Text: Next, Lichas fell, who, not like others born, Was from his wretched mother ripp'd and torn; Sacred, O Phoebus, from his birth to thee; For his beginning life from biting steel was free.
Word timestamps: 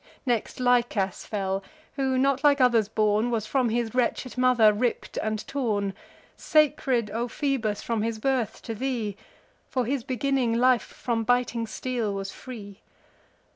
Next, 0.25 0.59
Lichas 0.59 1.27
fell, 1.27 1.63
who, 1.95 2.17
not 2.17 2.43
like 2.43 2.59
others 2.59 2.87
born, 2.89 3.29
Was 3.29 3.45
from 3.45 3.69
his 3.69 3.93
wretched 3.93 4.35
mother 4.35 4.73
ripp'd 4.73 5.19
and 5.19 5.45
torn; 5.47 5.93
Sacred, 6.35 7.11
O 7.11 7.27
Phoebus, 7.27 7.83
from 7.83 8.01
his 8.01 8.17
birth 8.17 8.63
to 8.63 8.73
thee; 8.73 9.15
For 9.69 9.85
his 9.85 10.03
beginning 10.03 10.55
life 10.55 10.81
from 10.81 11.23
biting 11.23 11.67
steel 11.67 12.15
was 12.15 12.31
free. 12.31 12.79